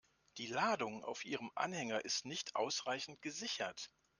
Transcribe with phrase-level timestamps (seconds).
[0.39, 3.91] Die Ladung auf Ihrem Anhänger ist nicht ausreichend gesichert.